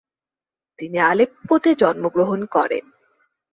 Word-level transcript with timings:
তিনি 0.79 0.97
আলেপ্পোতে 1.01 1.69
জন্মগ্রহণ 1.75 2.39
করেন। 2.45 2.85